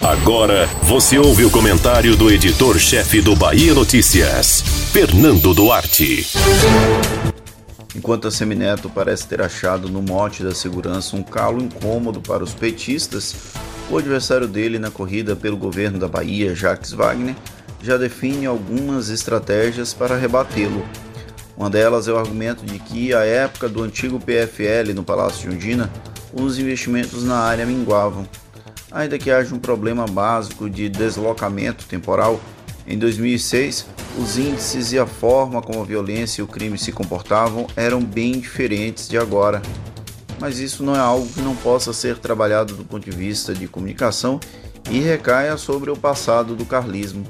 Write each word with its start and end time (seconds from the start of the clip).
Agora 0.00 0.66
você 0.82 1.18
ouve 1.18 1.44
o 1.44 1.50
comentário 1.50 2.16
do 2.16 2.30
editor-chefe 2.30 3.20
do 3.20 3.36
Bahia 3.36 3.74
Notícias, 3.74 4.62
Fernando 4.92 5.54
Duarte. 5.54 6.26
Enquanto 7.94 8.26
a 8.26 8.30
Semineto 8.30 8.88
parece 8.88 9.26
ter 9.26 9.42
achado 9.42 9.88
no 9.88 10.02
mote 10.02 10.42
da 10.42 10.54
segurança 10.54 11.14
um 11.14 11.22
calo 11.22 11.62
incômodo 11.62 12.20
para 12.20 12.42
os 12.42 12.54
petistas, 12.54 13.34
o 13.90 13.98
adversário 13.98 14.48
dele 14.48 14.78
na 14.78 14.90
corrida 14.90 15.36
pelo 15.36 15.56
governo 15.56 15.98
da 15.98 16.08
Bahia, 16.08 16.54
Jacques 16.54 16.92
Wagner, 16.92 17.36
já 17.82 17.96
define 17.96 18.46
algumas 18.46 19.08
estratégias 19.08 19.92
para 19.92 20.16
rebatê-lo. 20.16 20.86
Uma 21.56 21.68
delas 21.68 22.08
é 22.08 22.12
o 22.12 22.18
argumento 22.18 22.64
de 22.64 22.78
que, 22.78 23.12
à 23.12 23.24
época 23.24 23.68
do 23.68 23.82
antigo 23.82 24.18
PFL 24.18 24.94
no 24.94 25.04
Palácio 25.04 25.48
de 25.48 25.54
Undina, 25.54 25.90
os 26.32 26.58
investimentos 26.58 27.22
na 27.22 27.38
área 27.38 27.66
minguavam. 27.66 28.26
Ainda 28.92 29.18
que 29.18 29.30
haja 29.30 29.54
um 29.54 29.58
problema 29.58 30.06
básico 30.06 30.68
de 30.68 30.88
deslocamento 30.88 31.86
temporal, 31.86 32.38
em 32.86 32.98
2006, 32.98 33.86
os 34.18 34.36
índices 34.36 34.92
e 34.92 34.98
a 34.98 35.06
forma 35.06 35.62
como 35.62 35.80
a 35.80 35.84
violência 35.84 36.42
e 36.42 36.44
o 36.44 36.48
crime 36.48 36.76
se 36.76 36.92
comportavam 36.92 37.66
eram 37.74 38.02
bem 38.02 38.32
diferentes 38.32 39.08
de 39.08 39.16
agora. 39.16 39.62
Mas 40.38 40.58
isso 40.58 40.82
não 40.82 40.94
é 40.94 40.98
algo 40.98 41.26
que 41.26 41.40
não 41.40 41.54
possa 41.56 41.92
ser 41.92 42.18
trabalhado 42.18 42.74
do 42.74 42.84
ponto 42.84 43.08
de 43.08 43.16
vista 43.16 43.54
de 43.54 43.66
comunicação 43.66 44.38
e 44.90 44.98
recaia 44.98 45.56
sobre 45.56 45.90
o 45.90 45.96
passado 45.96 46.54
do 46.54 46.66
carlismo. 46.66 47.24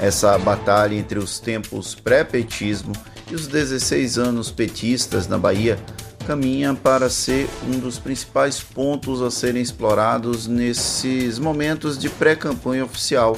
Essa 0.00 0.36
batalha 0.36 0.94
entre 0.94 1.18
os 1.18 1.38
tempos 1.38 1.94
pré-petismo 1.94 2.92
e 3.30 3.34
os 3.34 3.46
16 3.46 4.18
anos 4.18 4.50
petistas 4.50 5.28
na 5.28 5.38
Bahia 5.38 5.78
caminha 6.22 6.74
para 6.74 7.10
ser 7.10 7.48
um 7.66 7.78
dos 7.78 7.98
principais 7.98 8.60
pontos 8.60 9.20
a 9.20 9.30
serem 9.30 9.60
explorados 9.60 10.46
nesses 10.46 11.38
momentos 11.38 11.98
de 11.98 12.08
pré-campanha 12.08 12.84
oficial. 12.84 13.36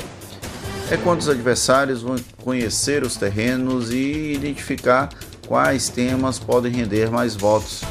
É 0.90 0.96
quando 0.96 1.20
os 1.20 1.28
adversários 1.28 2.02
vão 2.02 2.16
conhecer 2.42 3.02
os 3.02 3.16
terrenos 3.16 3.90
e 3.90 4.34
identificar 4.34 5.08
quais 5.46 5.88
temas 5.88 6.38
podem 6.38 6.72
render 6.72 7.10
mais 7.10 7.34
votos. 7.34 7.82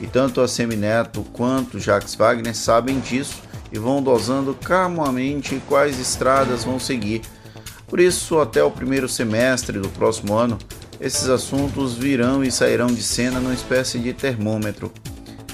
E 0.00 0.06
tanto 0.06 0.40
a 0.40 0.48
Semineto 0.48 1.24
quanto 1.32 1.78
Jacques 1.78 2.14
Wagner 2.14 2.56
sabem 2.56 2.98
disso 2.98 3.40
e 3.70 3.78
vão 3.78 4.02
dosando 4.02 4.54
calmamente 4.54 5.62
quais 5.68 5.98
estradas 5.98 6.64
vão 6.64 6.78
seguir. 6.78 7.22
Por 7.86 8.00
isso, 8.00 8.40
até 8.40 8.62
o 8.62 8.70
primeiro 8.70 9.08
semestre 9.08 9.78
do 9.78 9.88
próximo 9.88 10.34
ano, 10.34 10.58
esses 11.02 11.28
assuntos 11.28 11.94
virão 11.94 12.44
e 12.44 12.52
sairão 12.52 12.86
de 12.86 13.02
cena 13.02 13.40
numa 13.40 13.52
espécie 13.52 13.98
de 13.98 14.12
termômetro. 14.12 14.92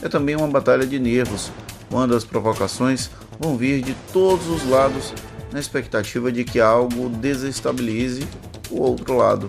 É 0.03 0.09
também 0.09 0.37
uma 0.37 0.47
batalha 0.47 0.87
de 0.87 0.99
nervos, 0.99 1.51
quando 1.91 2.15
as 2.15 2.23
provocações 2.23 3.11
vão 3.41 3.57
vir 3.57 3.81
de 3.81 3.97
todos 4.13 4.47
os 4.49 4.69
lados, 4.69 5.15
na 5.51 5.59
expectativa 5.59 6.31
de 6.31 6.45
que 6.45 6.61
algo 6.61 7.09
desestabilize 7.09 8.29
o 8.71 8.83
outro 8.83 9.17
lado. 9.17 9.49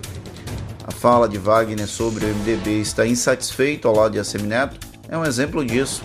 A 0.84 0.90
fala 0.90 1.28
de 1.28 1.36
Wagner 1.36 1.86
sobre 1.86 2.24
o 2.24 2.28
MDB 2.28 2.80
estar 2.80 3.06
insatisfeito 3.06 3.86
ao 3.86 3.94
lado 3.94 4.12
de 4.12 4.18
Assemineto 4.18 4.80
é 5.06 5.18
um 5.18 5.24
exemplo 5.26 5.62
disso. 5.62 6.02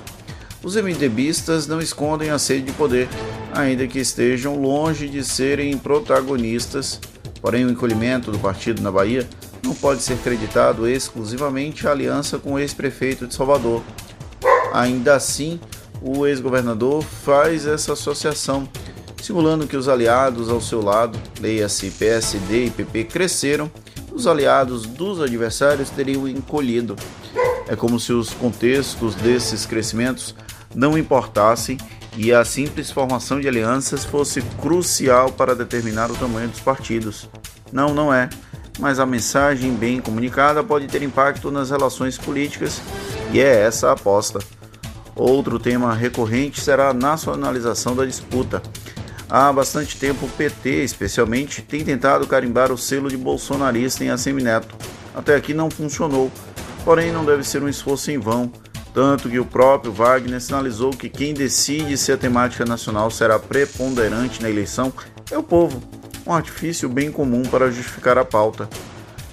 Os 0.62 0.76
MDBistas 0.76 1.68
não 1.68 1.80
escondem 1.80 2.32
a 2.32 2.38
sede 2.38 2.64
de 2.64 2.72
poder, 2.74 3.08
ainda 3.54 3.88
que 3.88 4.00
estejam 4.00 4.60
longe 4.60 5.08
de 5.08 5.24
serem 5.24 5.78
protagonistas. 5.78 7.00
Porém, 7.42 7.64
o 7.64 7.70
encolhimento 7.70 8.32
do 8.32 8.40
partido 8.40 8.82
na 8.82 8.92
Bahia 8.92 9.26
não 9.66 9.74
pode 9.74 10.04
ser 10.04 10.18
creditado 10.20 10.88
exclusivamente 10.88 11.88
à 11.88 11.92
aliança 11.92 12.38
com 12.38 12.54
o 12.54 12.60
ex-prefeito 12.60 13.26
de 13.26 13.34
Salvador. 13.34 13.82
Ainda 14.72 15.16
assim, 15.16 15.60
o 16.02 16.28
ex-governador 16.28 17.04
faz 17.04 17.66
essa 17.66 17.94
associação, 17.94 18.70
simulando 19.22 19.66
que 19.66 19.76
os 19.76 19.90
aliados 19.90 20.50
ao 20.50 20.62
seu 20.62 20.82
lado, 20.82 21.20
leia-se 21.42 21.90
PSD 21.90 22.66
e 22.66 22.70
PP, 22.70 23.06
cresceram, 23.06 23.72
os 24.14 24.28
aliados 24.28 24.86
dos 24.86 25.20
adversários 25.20 25.90
teriam 25.90 26.28
encolhido. 26.28 26.96
É 27.68 27.76
como 27.76 28.00
se 28.00 28.14
os 28.14 28.30
contextos 28.30 29.16
desses 29.16 29.66
crescimentos 29.66 30.36
não 30.76 30.98
importassem 30.98 31.78
e 32.16 32.32
a 32.32 32.46
simples 32.46 32.92
formação 32.92 33.42
de 33.42 33.48
alianças 33.48 34.06
fosse 34.06 34.42
crucial 34.62 35.32
para 35.32 35.56
determinar 35.56 36.12
o 36.12 36.16
tamanho 36.16 36.48
dos 36.48 36.60
partidos. 36.60 37.28
Não, 37.74 37.94
não 37.94 38.14
é 38.14 38.30
mas 38.80 39.00
a 39.00 39.06
mensagem 39.06 39.74
bem 39.74 40.00
comunicada 40.00 40.64
pode 40.64 40.88
ter 40.88 41.02
impacto 41.02 41.52
nas 41.52 41.70
relações 41.70 42.18
políticas 42.18 42.82
e 43.32 43.40
é 43.40 43.62
essa 43.62 43.90
a 43.90 43.94
aposta. 43.94 44.40
Outro 45.16 45.58
tema 45.58 45.94
recorrente 45.94 46.60
será 46.60 46.90
a 46.90 46.94
nacionalização 46.94 47.96
da 47.96 48.06
disputa. 48.06 48.62
Há 49.30 49.52
bastante 49.52 49.98
tempo 49.98 50.26
o 50.26 50.30
PT, 50.30 50.84
especialmente, 50.84 51.62
tem 51.62 51.84
tentado 51.84 52.28
carimbar 52.28 52.72
o 52.72 52.78
selo 52.78 53.10
de 53.10 53.18
bolsonarista 53.18 54.04
em 54.04 54.10
Assemineto. 54.10 54.76
Até 55.16 55.36
aqui 55.36 55.54
não 55.54 55.72
funcionou, 55.72 56.30
porém 56.84 57.12
não 57.12 57.26
deve 57.26 57.44
ser 57.44 57.64
um 57.64 57.70
esforço 57.70 58.12
em 58.12 58.20
vão, 58.20 58.52
tanto 58.94 59.30
que 59.30 59.40
o 59.40 59.46
próprio 59.46 59.92
Wagner 59.92 60.40
sinalizou 60.40 60.92
que 60.92 61.10
quem 61.10 61.34
decide 61.34 61.98
se 61.98 62.12
a 62.12 62.18
temática 62.18 62.66
nacional 62.66 63.10
será 63.10 63.40
preponderante 63.40 64.42
na 64.42 64.50
eleição 64.50 64.94
é 65.32 65.38
o 65.38 65.44
povo 65.44 65.82
um 66.26 66.34
artifício 66.34 66.90
bem 66.90 67.12
comum 67.12 67.44
para 67.44 67.70
justificar 67.70 68.18
a 68.18 68.26
pauta. 68.26 68.68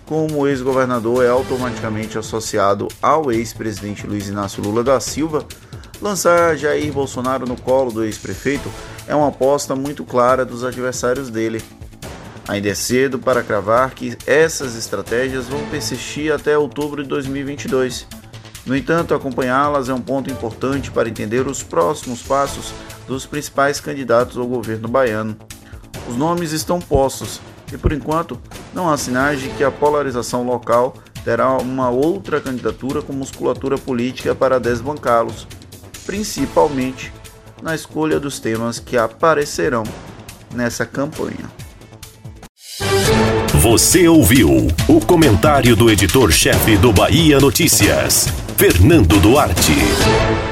Como 0.05 0.41
o 0.41 0.49
ex-governador 0.49 1.25
é 1.25 1.29
automaticamente 1.29 2.19
associado 2.19 2.89
ao 3.01 3.33
ex-presidente 3.33 4.07
Luiz 4.07 4.29
Inácio 4.29 4.63
Lula 4.63 4.85
da 4.85 5.01
Silva, 5.01 5.47
lançar 6.01 6.57
Jair 6.57 6.93
Bolsonaro 6.93 7.47
no 7.47 7.57
colo 7.57 7.91
do 7.91 8.05
ex-prefeito 8.05 8.69
é 9.07 9.15
uma 9.15 9.29
aposta 9.29 9.75
muito 9.75 10.05
clara 10.05 10.45
dos 10.45 10.65
adversários 10.65 11.31
dele. 11.31 11.63
Ainda 12.47 12.69
é 12.69 12.75
cedo 12.75 13.19
para 13.19 13.43
cravar 13.43 13.93
que 13.95 14.17
essas 14.27 14.77
estratégias 14.77 15.47
vão 15.47 15.65
persistir 15.67 16.33
até 16.33 16.59
outubro 16.59 17.03
de 17.03 17.09
2022. 17.09 18.07
No 18.67 18.77
entanto, 18.77 19.15
acompanhá-las 19.15 19.89
é 19.89 19.95
um 19.95 20.01
ponto 20.01 20.31
importante 20.31 20.91
para 20.91 21.09
entender 21.09 21.47
os 21.47 21.63
próximos 21.63 22.21
passos 22.23 22.73
dos 23.07 23.25
principais 23.27 23.81
candidatos 23.81 24.37
ao 24.37 24.47
governo 24.47 24.89
baiano. 24.89 25.37
Os 26.09 26.17
nomes 26.17 26.53
estão 26.53 26.81
postos 26.81 27.41
e, 27.73 27.77
por 27.77 27.93
enquanto, 27.93 28.39
não 28.75 28.91
há 28.91 28.97
sinais 28.97 29.41
de 29.41 29.49
que 29.51 29.65
a 29.65 29.71
polarização 29.71 30.45
local 30.45 30.95
terá 31.25 31.57
uma 31.57 31.89
outra 31.89 32.41
candidatura 32.41 33.01
com 33.01 33.13
musculatura 33.13 33.79
política 33.79 34.35
para 34.35 34.59
desbancá-los, 34.59 35.47
principalmente 36.05 37.13
na 37.63 37.75
escolha 37.75 38.19
dos 38.19 38.41
temas 38.41 38.79
que 38.79 38.97
aparecerão 38.97 39.85
nessa 40.53 40.85
campanha. 40.85 41.51
Você 43.63 44.09
ouviu 44.09 44.49
o 44.89 45.01
comentário 45.07 45.77
do 45.77 45.89
editor-chefe 45.89 46.77
do 46.77 46.93
Bahia 46.93 47.39
Notícias, 47.39 48.27
Fernando 48.57 49.21
Duarte. 49.21 50.52